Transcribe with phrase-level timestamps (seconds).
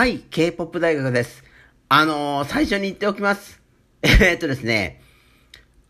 [0.00, 1.44] はい、K-POP 大学です。
[1.90, 3.60] あのー、最初に言っておきます。
[4.00, 5.02] えー、っとですね、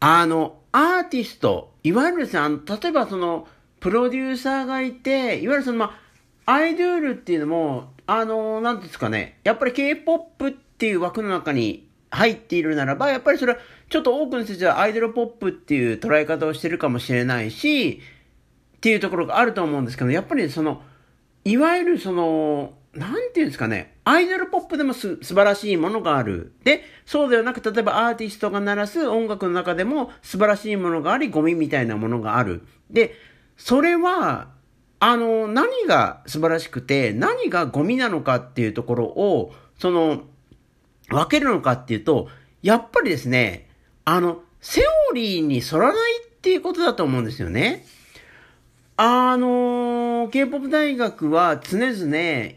[0.00, 3.46] あの、アーティスト、いわゆるですね、あの、例えばその、
[3.78, 5.96] プロデューサーがいて、いわゆるその、ま
[6.44, 18.01] アイドゥールっていうのも、あのー、なんですかね、やっぱり K-POP っていう枠の中に入っているならば、やっぱりそれは、ちょっと多くの人たちはアイドルポップっていう捉え方をしてるかもしれないし、
[18.77, 20.83] っていうところがあると思うんですけど、やっぱりその、
[21.45, 26.53] いわゆるその、なんていうんですかね、アイドルポップでもす素晴らしいものがある。
[26.64, 32.62] で、そうではなく、例えばアーティストが鳴らす音楽の中でも素晴らしいものがあり、ゴミみたいなものがある。
[32.90, 33.14] で、
[33.56, 34.48] それは、
[34.98, 40.24] あの、何が素晴らしくて、何がゴミなのかっていうところを、その、
[41.09, 42.28] 分けるのかっていうと、
[42.62, 43.68] やっぱりですね、
[44.04, 47.86] あの、セオリーに沿らないっていうことだと思うんですよね。
[48.96, 52.16] あの、K-POP 大学は常々、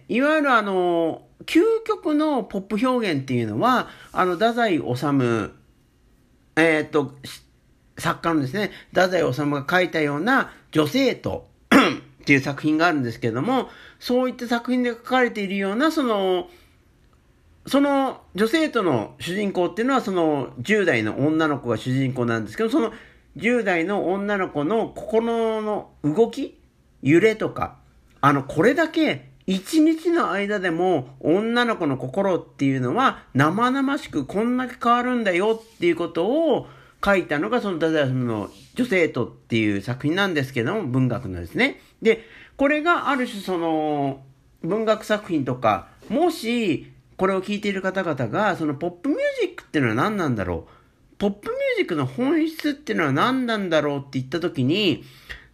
[0.10, 4.84] いわゆるあの、究極のポップ表現っていうのは、あの、太宰治、
[6.56, 7.14] えー、っと、
[7.98, 16.50] 作家のですね、太宰治が書いたような女性と っていう作品があるんですけれども、そういった作品で書かれているような、その、
[17.66, 22.92] その女性との主人公っていうのはその10代の女の子が主人公なんですけど、その
[23.38, 26.60] 10代の女の子の心の動き
[27.04, 27.76] 揺れとか、
[28.22, 36.68] あの、これだけ一日の間でも女の子の心っていうのは生々しくこんだけ変わるんだよっていうことを
[37.04, 41.82] 書いたのがその太宰治の女性とっていう作品なんですけども、文学のですね。
[42.02, 42.24] で、
[42.56, 44.24] これがある種その
[44.64, 55.04] 文学作品とか、もしこれを聞いている方々がそのポップミュージックっていうのは何なんだろうポップミュージックの本質っていうのは何なんだろうって言った時に、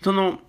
[0.03, 0.39] その、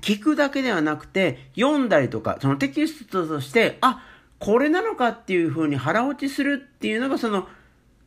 [0.00, 4.02] 聞くだけではなくて、読んだりとか、そのテキストとして、あ、
[4.38, 7.48] これなのかっていう風に腹落ちするっていうのが、その、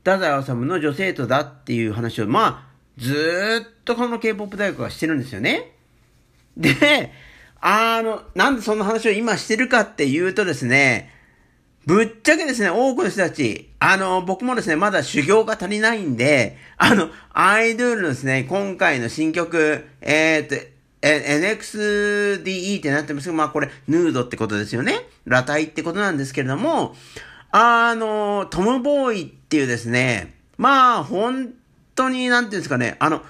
[0.03, 5.71] 太宰治の女性とだっていう話を、まあ、ずっとこの K-POP 大学はしてるんですよね。
[6.57, 7.11] で、
[7.59, 11.11] あの、なんでそんな話を今してるかっていうとですね、
[11.85, 20.74] ぶっちゃけですね、多くの人たち、あの、僕もですね、まだ修行が足りないんで、あの、アイドゥールのですね、今回の新曲、えー、っと、
[21.07, 25.07] え、NXDE ってなってますけど、まあこれ、ヌードってことですよね。
[25.25, 26.95] 裸体ってことなんですけれども、
[27.51, 31.53] あの、トムボーイっていうですね、まあ、本
[31.93, 33.21] 当に、なんていうんですかね、あの、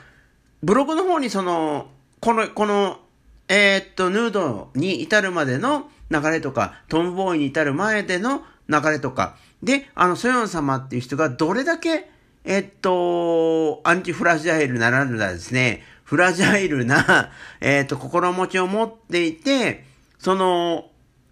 [0.63, 1.89] ブログの方にその、
[2.21, 3.01] この、この、
[3.49, 12.09] えー、っと、ヌードに至るまでの、流れとか、トムボーイに至る前での流れとか、で、あの、ソヨン様っていう人がどれだけ、
[12.45, 19.83] えっと、アンチフラジャイルならぬだですね、フラジャイルな、 えっと、心持ちを持っていて、
[20.17, 20.89] その、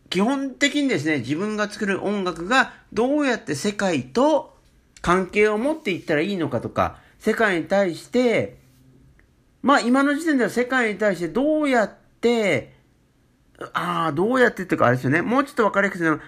[0.09, 4.57] 基本的にですね、自分が作る音楽がどうやって世界と
[5.01, 8.57] 関係を持っていったらいいのかとか、世界に対して、
[9.61, 12.73] まあ今の時点では世界に対してどうやって
[13.73, 15.21] ああ、どうやってっていうかあれですよね。
[15.21, 16.19] もうちょっとわかりやすいけど、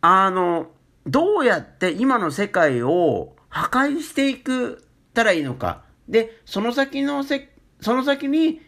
[0.00, 0.70] あの、
[1.06, 5.83] どうやって今の世界を破壊していくたらいいのか。
[6.08, 7.48] で、その先のせ、
[7.80, 8.60] その先に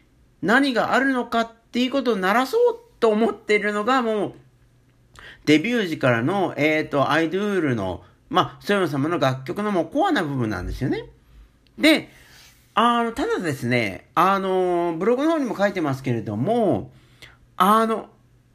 [0.42, 4.34] 何があるのかっていうことを鳴らそうと思っているのがもう、
[5.44, 11.04] デビュー時からの、えっ、ー、と、アイドゥールの、まあ、ソヨン様の楽曲のもうコアな部分なんですよね。
[11.78, 12.08] で、
[12.74, 16.90] あの、ただですね、あの、ブログの方にも書いてますけれども、
[17.56, 18.08] あの、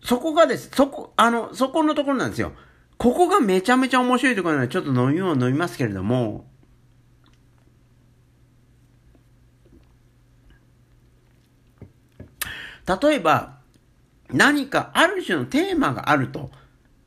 [0.04, 2.52] そこがです、そこ、あの、そこのところなんですよ。
[2.98, 6.46] ここがめちゃめちゃ面白いところなので、ちょっと飲み物飲みますけれども、
[12.88, 13.58] 例えば、
[14.32, 16.52] 何かある種のテーマがあると。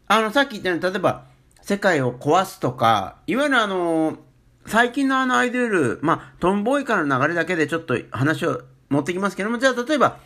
[0.07, 1.27] あの、さっき言ったように、例えば、
[1.62, 4.19] 世界を壊すとか、いわゆるあの、
[4.67, 10.19] 最近のあのアイドル、まあ、トンボーイからの流れだけでちょっと話を持ってきますけども、じゃあ例えば、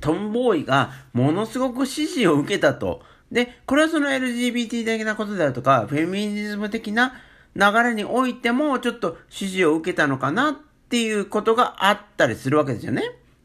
[0.00, 3.02] トムボーイがものすごく支持を受けたと。
[3.30, 7.14] で、これはその LGBT 的なことであるとか、フェミニズム的な
[7.54, 10.54] 流れにおいても、ちょっと支持を受けたのかなっ
[10.88, 13.02] ていうことがあったりするわけですよね。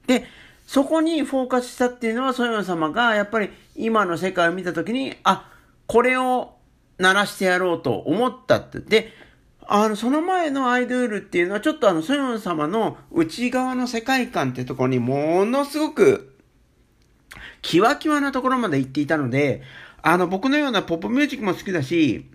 [0.08, 0.26] で、
[0.74, 5.52] そこにフォーカスしたっていうのは、ソヨン様がやっぱり今の世界を見たときに、あ、
[5.86, 6.56] これを
[6.98, 8.80] 鳴らしてやろうと思ったって。
[8.80, 9.14] で、
[9.68, 16.36] あの、その前のアイドゥールっていうのは、ちょっとあの、ソヨン様の内側の世界観っていうところにものすごく
[17.62, 19.62] キワキワなところまで行っていたので、
[20.02, 22.32] あの、僕のようなポップミュージックも好きだし、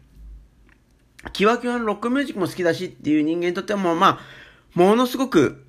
[1.32, 5.64] キワキワのロックミュージックも好きだしっていう人間にとっても、まあ、ものすごく、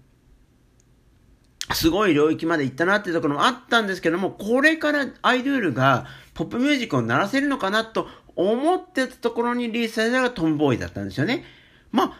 [1.73, 11.43] すごい領域まで行ったなっていうところもあったんですけども、これからアイドゥールがポップミュージックを鳴らせるのかなと思ってたところにリリースされたのがトムボーイだったんですよね。
[11.91, 12.13] まあ、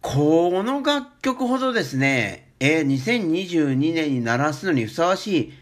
[0.00, 5.52] この楽曲ほどですね、えー、2022年に鳴らすのにふさわしい、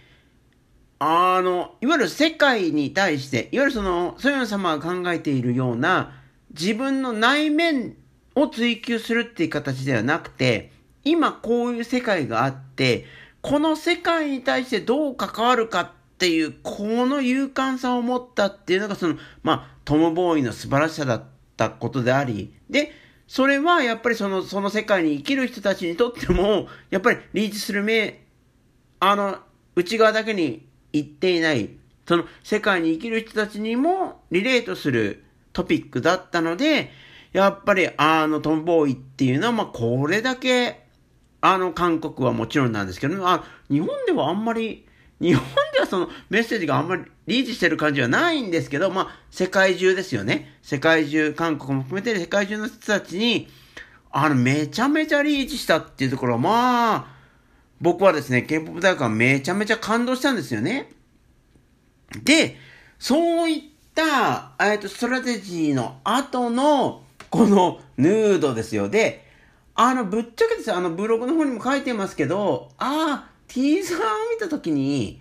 [0.98, 6.12] あの、いわゆる世界に対して、いわゆるその、ソヨン様が考えているような、
[6.58, 7.96] 自分の内面
[8.34, 10.72] を追求するっていう形ではなくて、
[11.06, 13.06] 今こういう世界があって、
[13.40, 21.24] この世界に対してどう関わるかっていう、この勇敢さを持ったっていうのが、その、まあ、トム・ボーイの素晴らしさだっ
[21.56, 22.90] たことであり、で、
[23.28, 28.26] それはやっぱりその、その世界に生きる人たちにとっても、やっぱりリーチする目、
[28.98, 29.38] あの、
[29.76, 31.70] 内側だけに言っていない、
[32.08, 35.22] その世界に生きる人たちにもリレートする
[35.52, 36.90] トピックだったので、
[37.32, 40.85] やっぱりあのトムボーイっていうのは、まこれだけ、
[41.40, 44.86] あの韓国はもちろんなんですけど、あ日本ではあんまり、
[45.20, 50.58] 日本ではそのメッセージがあんまりリーチしてる感じはないんですけど、まあ世界中ですよね。
[50.62, 53.48] 世界中、韓国も含めて世界中の人たちに、
[54.10, 57.06] あのめちゃめちゃリーチしたっていうところは、まあ、
[57.80, 60.90] 僕はですね、K-POP 大学はめちゃめちゃ感動したんですよね。
[62.24, 62.56] で、
[62.98, 63.62] そういっ
[63.94, 68.88] た、えっと、ストラテジーの後の、このヌードですよ。
[68.88, 69.25] で、
[69.76, 74.00] あの、ぶっちゃけですよあの、ブログの方にも書いてますけど、ああ、ティーザーを
[74.34, 75.20] 見たときに、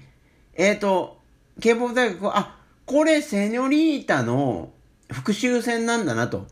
[0.53, 1.19] えっ、ー、と、
[1.59, 4.71] K-POP 大学は、あ、これセニョリータの
[5.11, 6.47] 復習戦なんだなと。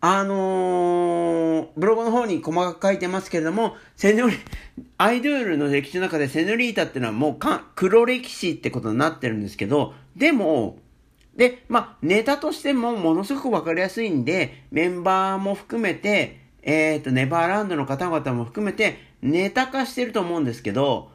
[0.00, 4.36] あのー、ブログの方に細かく書いてますけれども、セニョリ、
[4.98, 10.78] アイドゥールの歴史の中でセニョリータってのはもうか黒歴史ってことになってるんですけど、でも、
[11.36, 21.10] で、まあ、ネタとしてもものすごくわかりやすいんで、メンバーも含めて、えっ、ー、と、ネバーランドの方々も含めて、ネタ化してると思うんですけど、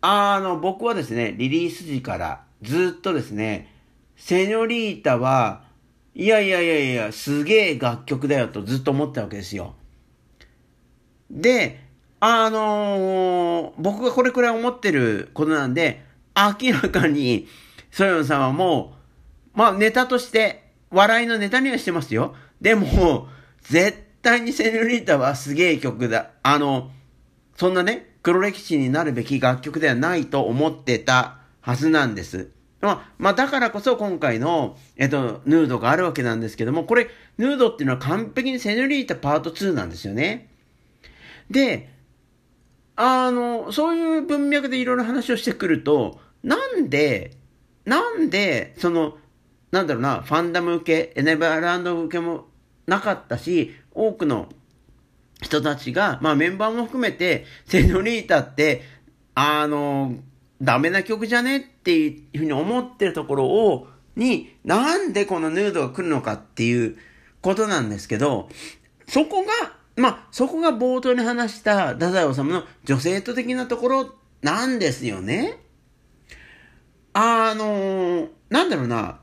[0.00, 3.74] あの、僕はですね、リリース時からずっとですね、
[4.16, 5.64] セニョリータは、
[6.14, 9.74] いやいやいやいや、すげえ楽曲だよとずっと思ったわけですよ。
[11.30, 11.80] で、
[12.20, 16.04] あのー、僕がこれくらい思ってることなんで、
[16.36, 17.48] 明らかに、
[17.90, 18.94] ソヨンさんはも
[19.54, 22.34] う、まあネタとして、笑いのネタにはしてますよ。
[22.60, 23.28] でも、
[23.62, 26.30] 絶対にセニョリータはすげえ曲だ。
[26.42, 26.90] あの、
[27.56, 32.50] そんなね、黒歴史になるべき楽曲ではないと思ってたはずなんです。
[32.80, 40.48] まあ、まあ、だからこそ今回の、えっと、ヌードがあるわけなんですけども、これ、ヌードっていうのは完璧にセニョリータパート2なんですよね。
[41.50, 41.90] で、
[42.96, 47.32] あの、そういう文脈でいろいろ話をしてくると、なんで、
[47.84, 49.18] なんで、その、
[49.70, 52.46] なんだろうな、ファンダム受け、エネバーランド受けも
[52.86, 54.48] なかったし、多くの
[55.42, 58.82] 人たちが、まあメンバーも含めて、セノリータって、
[59.34, 60.16] あの、
[60.60, 66.98] ダメな曲じゃねっていうふうに思ってるところを、に、なんでこのヌードが来るのかっていう
[67.40, 68.48] ことなんですけど、
[69.06, 69.50] そこが、
[69.96, 75.58] まあ、そこが冒頭に話した太宰治の女性と的なところなんですよね。
[77.12, 79.19] あのなんだろうな、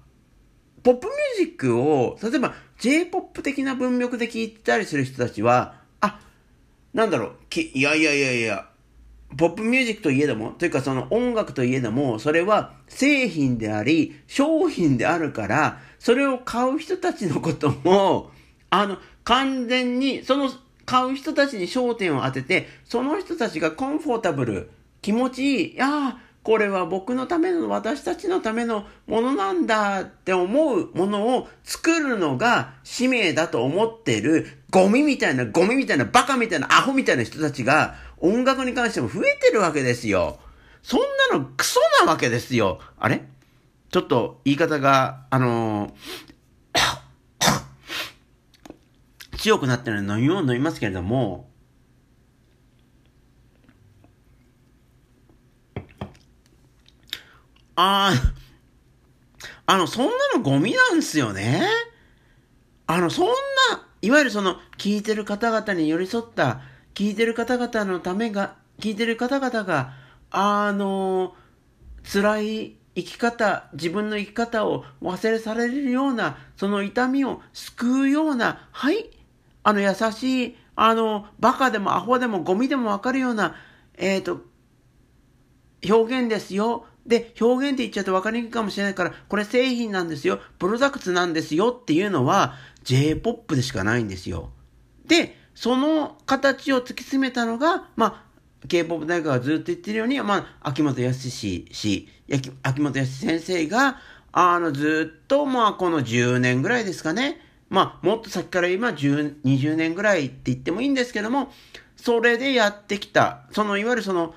[0.83, 6.19] ポップミュージックを、例えば J-POP 的な文脈で聴いたりする人たちは、あ、
[6.93, 8.67] なんだろう、いやいやいやいや、
[9.35, 18.31] ポップミュージックといえども、というかその音楽といえども、それは製品であり、商品であるから、それを買う人たちのことも、
[18.69, 20.49] あの、完全に、その
[20.85, 24.69] 買う人たちに焦点を当てて、その人たちがコンフォータブル、
[25.01, 26.17] 気持ちいい、いや
[26.47, 40.39] これは僕のための、私たちのためのものなんだって思うものを作るのが使命だと思ってるゴミみたいな、ゴミみたいな、バカみたいな、アホみたいな人たちが音楽に関しても増えてるわけですよ。
[40.83, 41.01] そん
[41.31, 42.79] なのクソなわけですよ。
[42.97, 43.23] あれ？
[43.91, 51.49] ちょっと言い方が、あのー、 強くなってるので飲み物飲みますけれども、
[57.77, 58.11] あ
[59.67, 61.61] あ、の、そんなのゴミなんですよね。
[62.87, 63.33] あの、そんな、
[64.01, 66.61] いわゆるその、聞いてる方々に寄り添った、
[66.95, 69.93] 聞いてる方々のためが、聞いてる方々が、
[70.31, 71.35] あの、
[72.11, 79.11] 辛い生き方、自分の生き方を忘れされるような、その痛みを救うような、はい、
[79.61, 83.55] あの優しい、あの、バカでもアホでもゴミでもわかるような、
[83.97, 84.41] えっ、ー、と、
[85.87, 86.87] 表現ですよ。
[87.07, 90.39] で、表現って言っちゃうと分かりにくいかもしれないから、これ製品なんですよ。
[90.59, 94.51] プロダクツなんですよっていうのは、J-POP でしかないんですよ。
[95.05, 98.27] で、その形を突き詰めたのが、ま
[98.61, 101.65] あ、K-POP 大学がずっと言ってるように、まあ、秋元康氏、
[102.61, 103.99] 秋元康先生が、
[104.33, 107.39] あの、ずっと、まあ、この10年ぐらいですかね。
[107.69, 111.51] まあ、もっと先から今、10、20年ぐらいって言ってもいいんですけども、
[111.95, 114.35] それでやってきた、その、いわゆるその、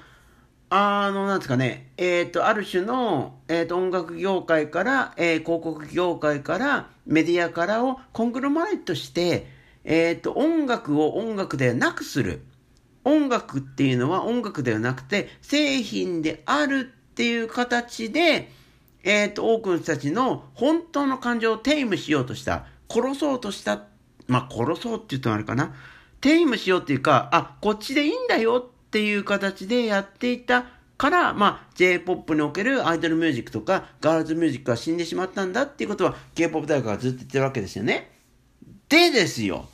[0.72, 9.48] あの、なんですかね、えっ、ー、と、ある種の、えっ、ー、と、音楽業界から、えー、広告業界から、メディアからをコングロマレットして、
[9.82, 12.44] えっ、と、音楽を音楽ではなくする。
[13.02, 18.52] 音楽っていうのは音楽ではなくて、製品であるっていう形で、
[19.02, 22.66] えっ、と、多くの人たちの本当の感情をテイムしようとした。
[22.88, 23.86] 殺そうとした。
[24.28, 25.74] まあ、殺そうって言うとあれかな。
[26.20, 30.64] テイムしようっていうか、あ、こっちでいいんだよっていう形でやっていた
[30.98, 38.10] から、まあ、J-POP におけるアイドルミュージックとか、ガールズミュージックが死んでしまったんだっていうことは、K-POP 大学がずっと言ってるわけですよね。
[38.88, 39.68] でですよ。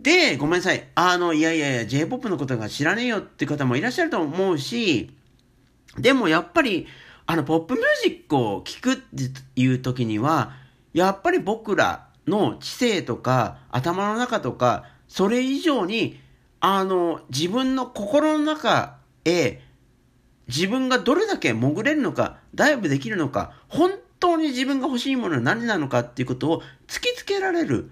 [0.00, 0.88] で、ごめんなさい。
[0.96, 5.16] あの、いやいやいや、J-POP のことが知らねえよっていう方もいらっしゃると思うし、
[5.96, 6.88] でもやっぱり、
[7.26, 10.56] あの、ポップミュージックを聴くっていう時には、
[10.92, 16.20] やっぱり僕らの知性とか、頭の中とか、それ以上に、
[16.64, 19.60] あの、自分の心の中へ、
[20.46, 23.90] 自分がどれだけ潜れるのか、ダイブできるのか、本
[24.20, 27.90] 当に自分が欲しいものは何なのかっていうことを突きつけられる。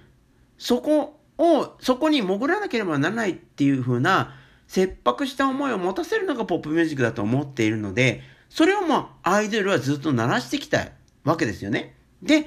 [0.57, 4.37] そこを、そこに潜らなければならないっていう風な、
[4.69, 10.91] 切迫した思いを持たせるのがポップミュージックだと思っているので、それをまあ、アイドルはずっと鳴らしてきた
[11.25, 11.97] わけですよね。
[12.23, 12.47] で、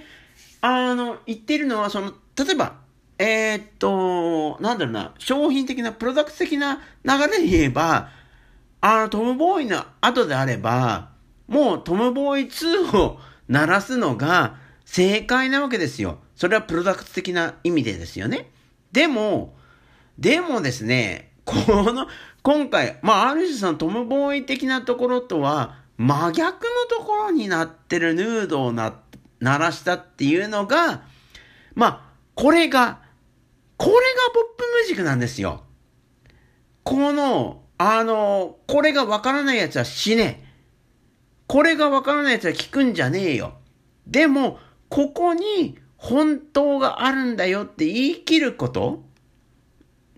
[0.61, 2.82] あの、言っているのは、その、例えば、
[3.17, 8.09] えー、っと、なんだろうな、商品的な、プロダクト的な流れで言えば、
[8.81, 11.09] あの、トムボーイの後であれば、
[11.47, 16.19] もうトムボーイ2を鳴らすのが正解なわけですよ。
[16.35, 18.49] それはプロダクト的な意味でですよね。
[18.91, 19.55] でも、
[20.17, 21.55] でもですね、こ
[21.93, 22.07] の、
[22.41, 28.99] 今回、まあ、ある種そのトムボーイ的なところとは、真逆のところになってるヌードをな、
[29.39, 31.03] 鳴らしたっていうのが、
[31.75, 32.01] まあ、
[32.35, 33.02] これが、
[33.77, 33.99] これが
[34.33, 35.63] ポップミュージックなんですよ。
[36.83, 40.43] この、あの、これがわからない奴は死ね。
[41.47, 43.53] これがわからない奴は聞くんじゃねえよ。
[44.07, 49.03] でも、ここに本当があるんだよって言い切ること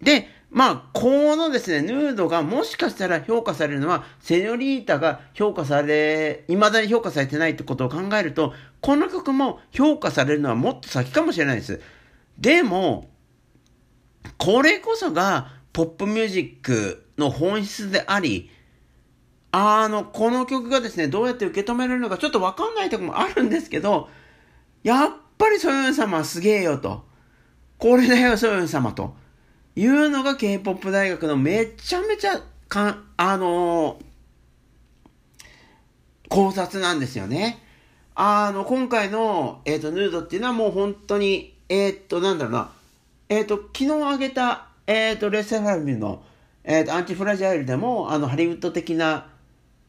[0.01, 11.81] で、まあ、このですね、ヌードがもしかしたら評価されるのは、セニョリータが評価され、未だに評価されてないってことを考えると、この曲も評価されるのはもっと先かもしれないです。
[12.37, 13.09] でも、
[14.37, 18.49] これこそがポップミュージックの本質であり、
[19.51, 24.09] あの、この曲がですね、どうやって受け止められるのかちょっとわかんないとこもあるんですけど、
[24.83, 27.05] やっぱりソヨン様はすげえよと。
[27.77, 29.15] これだよ、ソヨン様と。
[29.75, 34.05] いうのが K-POP 大学のめちゃめちゃ、かんあのー、
[36.29, 37.61] 考察なんですよね。
[38.15, 42.71] あの、今回の、えっ、ー、と、ヌードっていうのはもう本当に、えっ、ー、と、なんだろうな、
[43.27, 46.23] えっ、と、昨日あげた、えっ、と、ルセラフィムの、
[46.63, 49.29] えっ、と、 ANTIFRAGILE でも、あの、ハリウッド的な、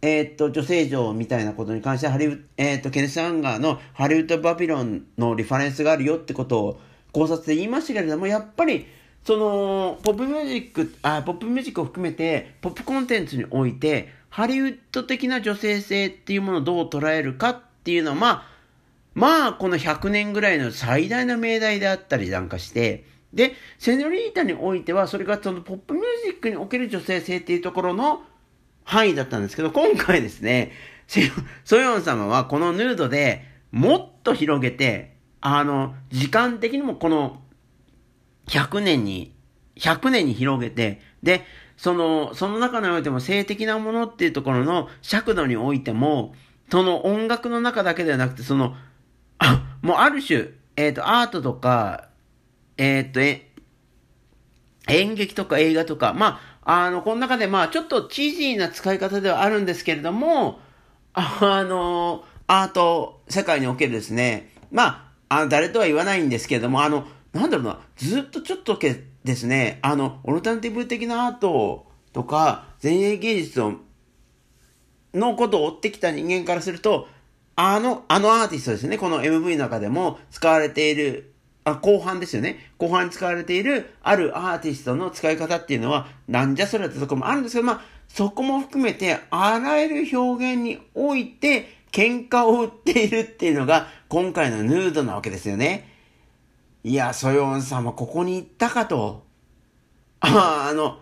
[0.00, 6.81] えっ、と、女性像みたいなことに関して、ハリウッド、えっ、と、ケネス・アンガーのハリウッド・バビロンのリファレンスがあるよってことを
[7.12, 8.87] 考察で言いましたけれども、やっぱり、
[9.23, 18.57] その、ポップミュージック、あ、ポップミュージックを含めて、ポップコンテンツにおいて、ハリウッド的な女性性っていうものをどう捉えるかっていうのは、まあ、
[19.14, 23.05] まあ、この100年ぐらいの最大の命題であったりなんかして、
[23.37, 28.23] で、セノリータにおいては、それがそのポップミュージックにおける女性性っていうところの
[28.83, 30.73] 範囲だったんですけど、今回ですね、
[31.64, 37.43] ソヨン様はこのヌードでもっと広げて、あの、時間的にもこの
[38.49, 39.35] 100年に、
[39.76, 41.45] 100年に広げて、で、
[41.76, 46.35] その、その中においても性的なものっていうところの尺度においても、
[46.71, 48.75] その音楽の中だけではなくて、その、
[49.83, 52.09] もうある種、えっ、ー、と、アートとか、
[52.76, 53.50] えっ、と、え、
[54.88, 60.61] 演劇とか映画とか、まあ、あの、この中でまあ、ちょっとチージーな使い方ではあるんですけれども、
[61.12, 73.75] あの、アート世界におけるですね、まあ、あの、誰とは言わないんですけれども、あの、なんだろうな、ずっとちょっとけですね、あの、オルタナティブ的なアートとか、前衛芸術を
[75.14, 77.09] のことを追ってきた人間からすると、
[77.56, 81.35] あの、あのアーティストですね、この MV の中でも使われている、
[81.67, 82.61] あ、後半ですよね。
[82.79, 95.93] 後半使われているあるアーティストの使い方っていうのは、なんじゃそれってとこもあるんですけど、まあ、そこも含めて、あらゆる表現において、喧嘩を売っているっていうのが、今回のヌードなわけですよね。
[96.85, 99.25] いや、ソヨンさんはここに行ったかと。
[100.21, 101.01] ああの、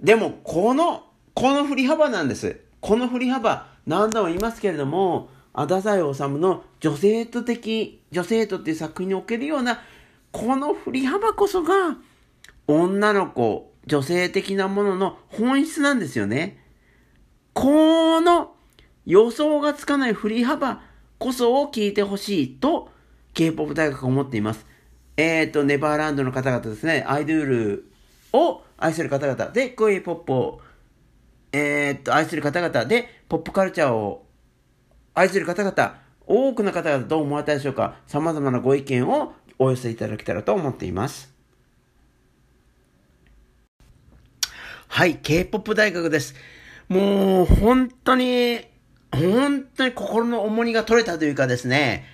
[0.00, 2.60] でも、この、この振り幅なんです。
[2.80, 9.80] この振り幅、何度も言いますけれども、太宰治の女性と的、女性とっていう作品におけるような、
[10.30, 11.96] この振り幅こそが、
[12.66, 16.58] 女の子、女性的なものの本質なんですよね。
[17.52, 18.54] この
[19.04, 20.80] 予想がつかない振り幅
[21.18, 22.90] こそを聞いてほしいと、
[23.34, 24.64] K-POP 大学は思っています。
[25.16, 27.92] えっ、ー、と、ネバーランドの方々ですね、アイドゥール
[28.32, 30.60] を愛する方々で、K-POP を、
[31.52, 34.24] えっ、ー、と、愛する方々で、ポップカルチャーを
[35.14, 37.96] 愛する方々、多くの方々どう思われたでしょうか？
[38.06, 41.32] 様々なご意見をお寄せいただけたらと思っています。
[44.88, 46.34] はい、K-POP 大学です。
[46.88, 48.60] もう、本当に、
[49.10, 52.06] 本当に心の重荷が取れたというかですね、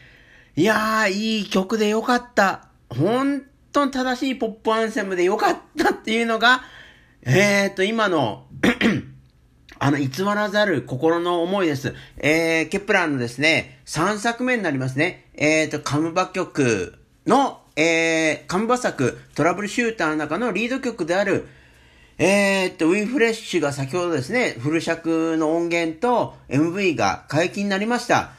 [0.55, 2.69] いやー、いい曲でよかった。
[2.89, 6.63] 本当に正しいポップアンセムでよかったっていうのが、
[7.23, 8.47] えーと、今の
[9.79, 11.95] あの、偽らざる心の思いです。
[12.17, 15.27] えー、ケプラーのですね、3作目になりますね。
[15.35, 21.49] えーと、カムバ曲の、えー、カムバ作、トラブルシューターの中のリード曲である、
[22.19, 28.33] えー、っと、 We Fresh が先ほどですね、フル尺の音源と MV が解禁になりました。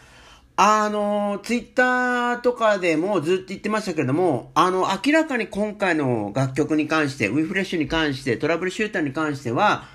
[0.57, 9.86] あの、ツイッターとかでもずっと言ってましたけれども、あの、明らかに今回の楽曲に関して、ウィフレッシュに関して、トラブルシューターに関しては、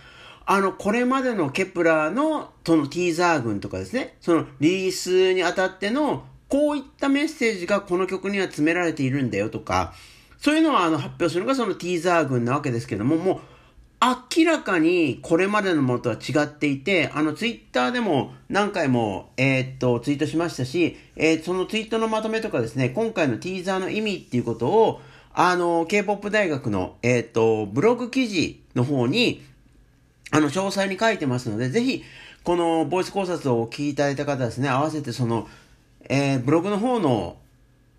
[0.46, 9.94] あの、これまでのケプラーの、そのティーザー群とかですね、そのリリースにあたっての、こういったメッセージがこの曲には詰められているんだよとか、
[10.38, 13.40] そういうのはあの発表するのがそのティーザー群なわけですけども、もう、
[14.36, 25.00] 明らかにこれまでのものとは違っていて、あのツイッターでも何回も、えー、っと、ツイートしましたし、えー、そのツイートのまとめとかですね、今回のティーザーの意味っていうことを、
[25.32, 29.42] あの、K-POP 大学の、えー、っと、ブログ記事の方に、
[30.34, 32.02] あの、詳細に書いてますので、ぜひ、
[32.42, 35.48] このボイス考察をお聞きいただいた方ですね、合わせてその、
[36.08, 37.36] えー、ブログの方の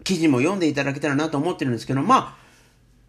[0.03, 2.37] 記事も読んでいただけたらなと思ってるんですけど、ま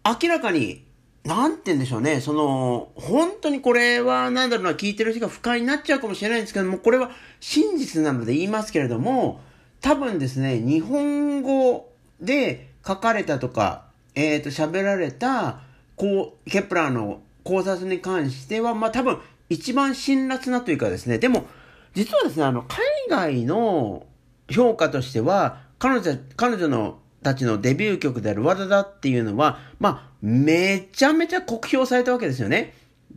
[0.03, 0.85] あ、明らかに
[1.25, 9.41] なんて言うんでしょうね、その、本当にこれは、なんだろうな、聞いてる人が不快になっちゃうかもしれないんですけども、これは真実なので言いますけれども、
[9.81, 15.59] 多分ですね、日本語で書かれたとか、えっ、ー、と、喋られた、
[15.97, 21.45] こう、ケプラーの考察に関しては、まあ多分、一番辛辣なというかですね、でも、
[21.93, 22.79] 実はですね、あの、海
[23.09, 24.05] 外の
[24.51, 32.73] 評価としては、彼女、彼女のたちのデビュー曲である和田だっていうのは、まあ、めちゃめちゃ酷評されたわけですよね。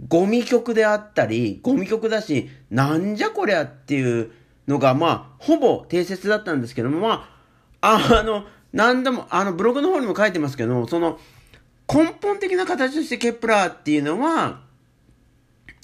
[0.08, 4.30] ゴミ曲であったり、ゴミ曲だし、なんじゃこりゃっていう
[4.68, 7.28] のが、まあ、ほぼ定説だったんですけども、ま
[7.80, 11.18] あ、あの、なんでも、あの、ブログの方にも書いてますけど、その、
[11.92, 14.60] 根本的な形としてケプラーっていうのは、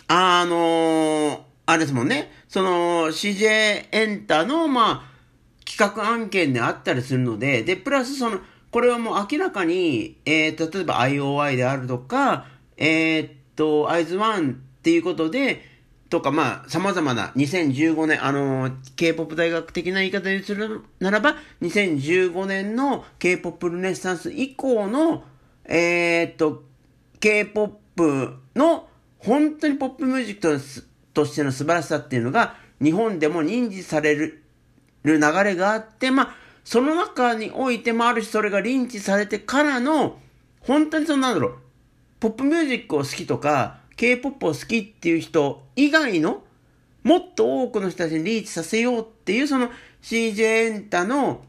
[0.07, 5.17] あのー、あれですもんね、その、CJ エンタの、まあ、
[5.65, 8.39] 企画案件であったりするので、で、プラスその、
[8.71, 15.63] これはもう明らかに、えー、例えば IOI であるとか、えー、っと、アイズワンっていうことで、
[16.09, 25.25] とか、まあ、様々な2015年、あの、K-POP 大学的な言い方にするならば、2015年の K-POP ルネッサンス以降の、
[25.69, 26.65] えー、っと、
[27.21, 30.61] K-POP の本当にポップミュージック
[31.13, 34.43] としての素晴らしさっていうのが、日本でも認知される
[35.05, 40.19] 流れがあって、まあ、その中においてもあるし、それがリンチされてからの、
[40.61, 41.55] 本当にそのなんだろう、
[42.21, 46.43] ポップミュージックを好きとか、K-POP を好きっていう人以外の、
[47.03, 49.71] もっと多くの人たちにリーチさせようっていう、その
[50.03, 51.45] CJ エンタの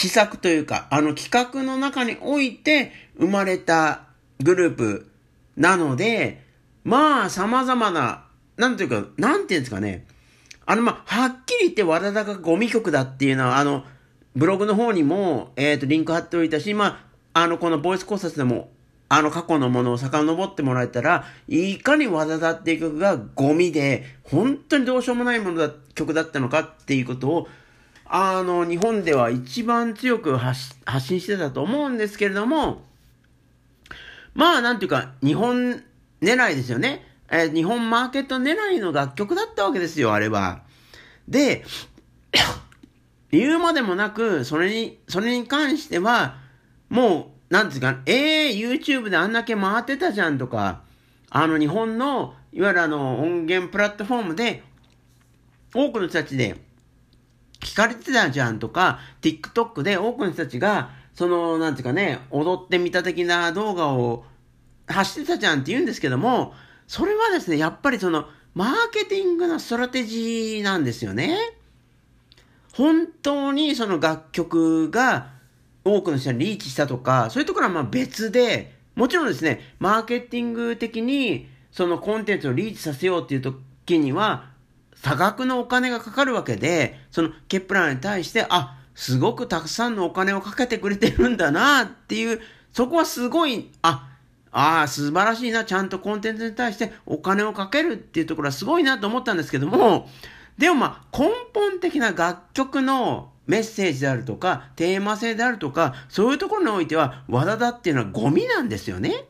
[0.00, 4.04] 施策というか、あの企画の中において生まれた
[4.42, 5.10] グループ
[5.58, 6.42] なので、
[6.84, 8.24] まあ、様々な、
[8.56, 10.06] なんていうか、なんていうんですかね、
[10.64, 13.84] あの、まあ、はっきり言って和田がゴミ曲だっていうのは、あの、
[14.34, 18.70] ブログの方にも、えっ、ー、と、リンク貼っておいたし、まあ、あの、このボイス考察でも、
[19.12, 27.48] あの過去のものを遡ってもらえたら、いかに和田だっていう曲がゴミで、本当にどうしようもないものだ、曲だったのかっていうことを、
[28.12, 32.82] あの、日本では一番強く発信してたと思うんですけれども、
[34.34, 35.80] まあ、なんていうか、日本
[36.20, 37.06] 狙いですよね。
[37.30, 40.62] えー、日本マーケット狙いの楽曲だったわけですよ、あれは。
[41.28, 41.64] で、
[43.30, 46.38] 言うまでもなく、それに、それに関しては、
[46.88, 50.82] もう、なんですか、ええー、YouTube であんだけ回ってたじゃんとか、
[51.30, 54.64] あの、日本の、いわゆるあの、音源プラットフォームで、
[55.72, 56.56] 多くの人たちで、
[57.60, 64.24] 聞かれてたじゃんとか、TikTok で多くの人たちが、その、なんていうかね、踊ってみた的な動画を
[64.86, 66.54] 走ってたじゃんって言うんですけども、
[66.86, 71.38] それはですね、やっぱりその、マーケティングのストラテジーなんですよね。
[72.72, 75.28] 本当にその楽曲が
[75.84, 84.49] 多くの人にリーチしたとか、そういうところはまあ別で、もちろんですね、マーケティング的にそのコンテンツをリーチさせようっていう時には、
[85.02, 92.40] 多額のお金がかかるわけで、そのケプラーに対して、あ、すごくたくさんのお金をかけてくれてるんだなっていう、
[92.72, 94.08] そこはすごい、あ、
[94.52, 100.08] ああ、素晴らしいな、ちゃんとコンテンツに対してお金をかけるっていうところはすごいなと思ったんですけども、
[100.58, 109.24] でもまあ、根本的な楽曲のメッセージであるとか、テーマ性であるとか、そういうところにおいては、和田だっていうのはゴミなんですよね。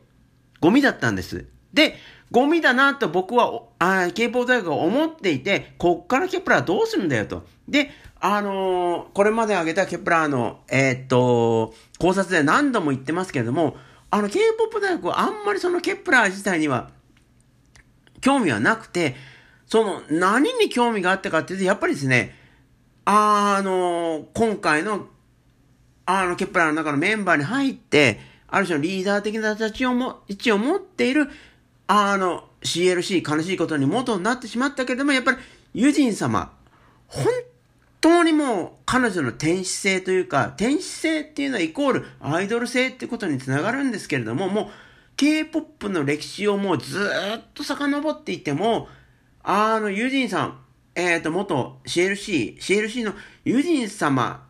[0.59, 1.45] ゴミだったんです。
[1.73, 1.95] で、
[2.31, 7.45] ゴミだなと僕は、あ K-POP 大学は思っていて、こっからケプラーどうするんだよと。
[7.67, 7.91] で、
[8.21, 13.75] あのー、これまで挙げたケプラーの、えー、っと、考察で何度も言ってますけれども、
[14.09, 16.89] あの、K-POP 大学はあんまりそのケプラー自体には
[18.21, 19.15] 興味はなくて、
[19.65, 22.35] その何に興味があったかっていうと、やっぱりですね、
[23.05, 25.07] あの、今回の、
[26.05, 31.29] あの、ケプラーの中のメンバーに入って、ある種のリーダー的な立ちをも、位置を持っている、
[31.93, 35.37] あの、CLC、悲しいことに元になってしまったけれども、やっぱり、
[35.73, 36.53] ユジン様、
[37.07, 37.25] 本
[37.99, 44.67] 当にもう彼女の天使性というか、天使性っていうのはイコールアイドル性ってことにつながるんですけれども、もう
[45.17, 48.87] K-POP の歴史をもうずっと遡っていても、
[49.43, 50.59] あの、ユジンさん、
[50.95, 54.47] えっ、ー、と、元 CLC、CLC のユジン様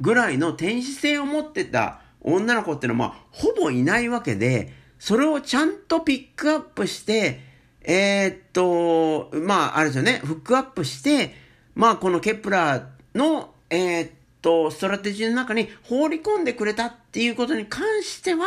[0.00, 7.40] ぐらいの天使性を持ってた女の子っていうのは、まあ、ほぼいないわけで、それをちゃんとピックアップして、
[7.80, 11.34] えー、っと、まあ、あれですよね、フックアップして、
[11.74, 14.10] まあ、このケプラーの、えー、っ
[14.42, 18.46] と、ストラテジーの中に放り込んでくれたっていうことに関しては、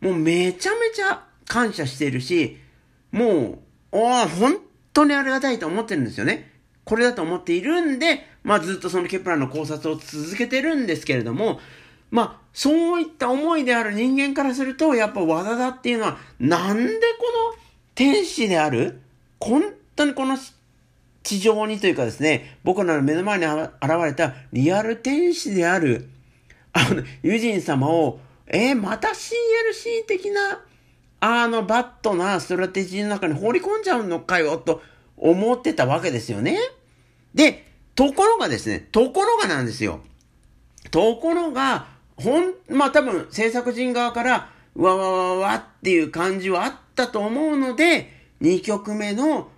[0.00, 2.56] もうめちゃめちゃ感謝しているし、
[3.12, 3.58] もう、
[3.92, 4.56] お本
[4.94, 6.52] 当にありがたいと思ってるんですよね。
[6.84, 11.60] これだと思っているんで、まあずっとそのケプラーの考察を続けてるんですけれども、
[12.10, 17.62] まあそういった思いである人間からすると、やっぱ和田だっていうのは、なんでこの
[17.94, 19.02] 天使である、
[19.38, 19.62] 本
[19.94, 20.38] 当にこの
[21.22, 23.70] 地上にというかですね、僕らの目の前に現
[24.02, 26.08] れたリアル天使である、
[26.72, 30.64] あの、ユジン様を、えー、また CLC 的な、
[31.20, 34.80] あの、 bad なストラテジーの中に放り込んじゃうのかよ、と
[35.18, 36.58] 思ってたわけですよね。
[37.34, 40.00] で、ところがですね、ところがなんですよ。
[40.90, 49.48] ところが、ほん、まあ多分制作人側から、わわわわっていう感じはあったと思うので、2曲目の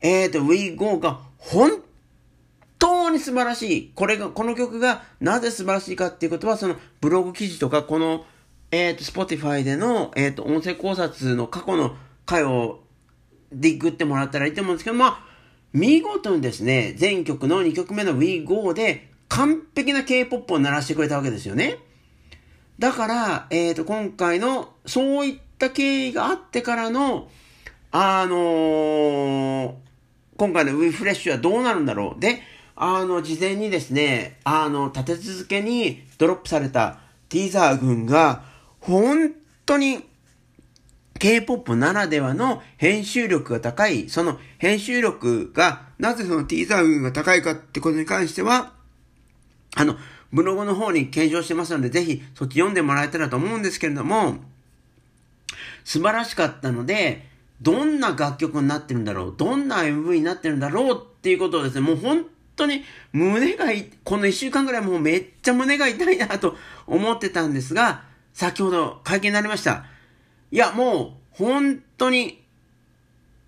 [0.00, 1.82] えっ、ー、と、We Go が本
[2.78, 3.92] 当に素晴らしい。
[3.94, 8.24] これが、この曲がなぜ素晴らしいかっていうことは、そのブログ記事とか、この、
[8.70, 12.80] えっ、ー、と、Spotify での、えっ、ー、と、音声考察の過去の回を
[13.50, 15.28] ディグってもらったらいいと思うんですけど、まあ、
[15.72, 21.78] 見事にですね、全曲の2曲目の We Go で完璧な K-POP を鳴らしてくれたわけですよね。
[22.78, 27.28] だから、えっ、ー、と、今回の、そういった経緯があってからの、
[27.90, 29.74] あのー、
[30.36, 32.20] 今回のウィフレッシュはどうなるんだろう。
[32.20, 32.40] で、
[32.76, 38.44] あの、事前にですね、あの、立て続けにドロップされたティーザー群が、
[38.80, 39.32] 本
[39.66, 40.04] 当に
[41.18, 48.72] K-POP ならではの編集力が高い、その編集力が、なぜそのティーザー群が高いかってことに関しては、
[49.74, 49.96] あの、
[50.32, 54.36] ブログの方に検証してますので、ぜひそっち読んでもらえたらと思うんですけれども、
[55.84, 57.26] 素晴らしかったので、
[57.62, 69.86] どんな楽曲になってるんだろう、どんな MV になってるんだろうっていうことをですね、もう本当に胸がい、この一週間ぐらいもうめっちゃ胸が痛いなと思ってたんですが、先ほど会見になりました。
[70.50, 72.44] いや、もう本当に、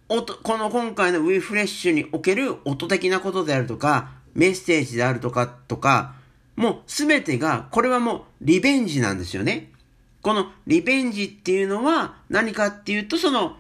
[0.09, 6.15] 音、この今回のウィフレッシュにおける音的なことであるとか、メッセージであるとか、とか、
[6.57, 9.71] もうすべてが、これはもうリベンジなんですよね。
[10.23, 13.57] このリベンジっていうのは何かっていうと、その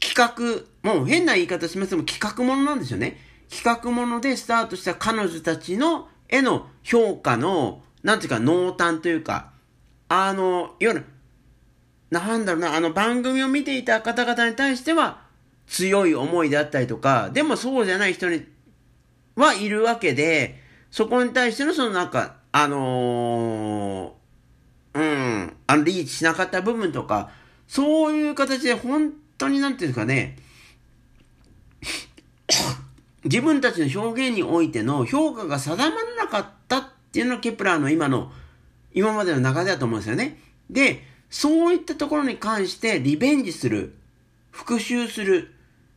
[0.00, 3.18] 企画、もう変な言い方しますけども企画ものなんですよね。
[3.50, 9.52] 企画ものでスタートした彼女たちの絵の評価の、なんていうか濃淡というか、
[10.08, 11.04] あの、いわゆる、
[12.10, 15.22] なんだろうな、あの番組を見ていた方々に対しては
[15.66, 18.44] 強い思いであったりとか、でもそうじゃない人に
[19.36, 20.61] はいるわけで、
[20.92, 27.30] そこに対してのそのなんか、あのー、うん、あのリーチしなかった部分とか、
[27.66, 30.36] そういう形で本当になんていうんですかね、
[33.24, 38.30] 自分たちの表現においての評価が定まらなかったっていうのがケプラーの今の、
[38.92, 40.38] 今までの中でだと思うんですよね。
[40.68, 43.94] で、そういったところに関してリベンジする、
[44.50, 45.48] 復讐する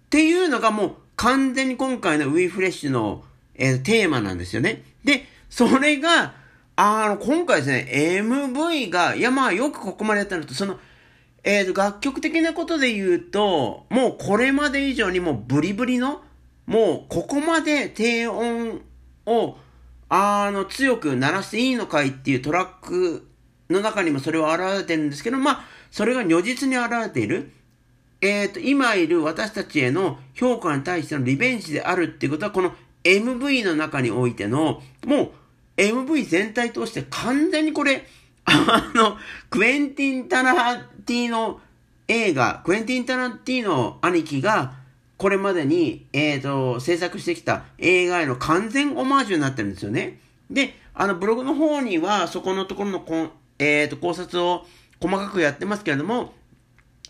[0.05, 3.25] っていうのがもう完全に今回のウィーフレッシュの、
[3.57, 4.83] えー、テーマなんですよね。
[5.03, 6.33] で、それが、
[6.75, 7.87] あの、今回ですね、
[8.21, 10.79] MV が、いやまあよくここまでやったのと、その、
[11.43, 16.21] えーと、楽曲的なことで言うと、もうこれまで以上にもうブリブリの、
[16.65, 18.81] もうここまで低音
[19.25, 19.57] を、
[20.09, 23.27] あの、強く鳴らしていいのかいっていうトラック
[23.69, 27.51] の中にもそれは現れてるんですけど、まあ、それが如実に現れている。
[28.21, 32.73] えっ、ー、と、今いる私たちへの評価に対してのリベンジであるっていうことは、この
[33.05, 35.31] MV の中においての、もう
[35.77, 38.05] MV 全体通して完全にこれ、
[38.45, 39.17] あの、
[39.49, 41.61] クエンティン・タラティーノ
[42.07, 44.73] 映画、クエンティン・タラティーノ兄貴が、
[45.17, 50.19] これまでに、えっ、ー、と、制作してきた映画への完全オマージュになってるんですよね。
[50.49, 54.65] で、あの、ブログの方には、そこのところのこ、えっ、ー、と、考察を
[54.99, 56.33] 細かくやってますけれども、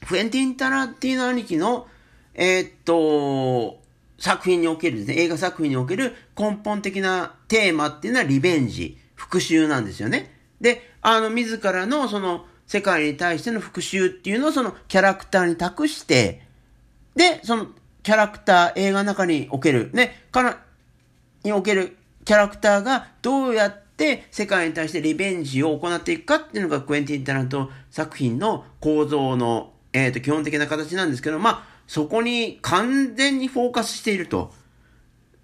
[0.07, 1.87] クエンティン・タラティーノ兄貴の、
[2.35, 3.79] えっ、ー、と、
[4.25, 10.33] 作品におけるですね、映画作品における根本的なテーマっていうのはリベンジ、復讐なんですよね。
[10.59, 16.41] で、あの、自らのその世界に対しての復讐っていうのをそのキャラクターに託して、
[17.15, 17.67] で、その
[18.01, 20.59] キャラクター、映画の中における、ね、から、
[21.43, 34.53] におけるキャラクターがどうやって世界に対してリベンジを行っていくかっていうのがクエンティン・タラント作品の構造の、えっ、ー、と、基本的な形なんですけど、まあ、そこに完全にフォーカスしていると。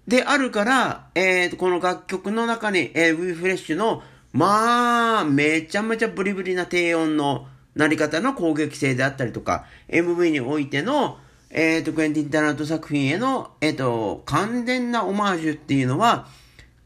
[0.06, 4.02] で、あるから、えっ、ー、と、この楽曲の中に、えー、ウィフレッシュの
[4.32, 11.18] まあ、めちゃめちゃブリブリな低音のなり方の攻撃性であったりとか、MV においての、
[11.50, 16.26] えっ、ー、と、クエンティン・タラント作品への、えっ、ー、と、完全なオマージュっていうのは、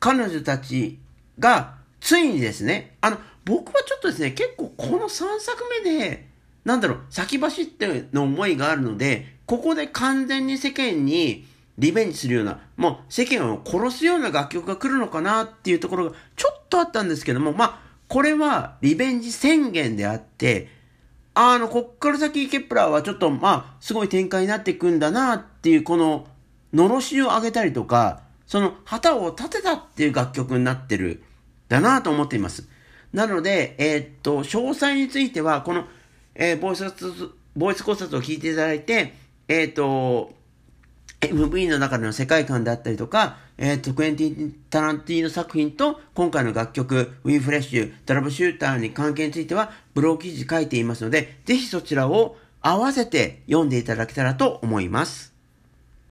[0.01, 0.99] 彼女たち
[1.39, 6.27] が、ついにですね、あの、僕はちょっとですね、結構この3作目で、
[6.65, 11.47] なんだろう、先走っての思いがあるので、ここで完全に世間に、
[11.79, 17.79] リベンジするような、もう世間を殺すような楽曲が来るのかなっていうところがちょっとあったんですけども、まあ、
[18.09, 20.69] これはリベンジ宣言であって、
[21.35, 26.27] あの、こっから先ケプラーはちょっと、まあ、すごい展開になっていくんだなっていう、この、
[26.73, 31.23] のろしを上げたりとか、その旗を立てたっていう楽曲になってる、
[31.69, 32.69] だなと思っています。
[33.13, 35.85] なので、えー、っと、詳細については、この、
[36.35, 36.85] えー、ボイス、
[37.55, 40.35] ボイス考察を聞いていただいて、えー、っと、
[41.21, 55.36] MV の中での世界観であったりとか、えっ、ー、と、クエンティン・タランティーノ作品と今回の楽曲、ウィンフレッシュ、トラブシューターに関係についてはブロー記事書いていますので、ぜひそちらを合わせて読んでいただけたらと思います。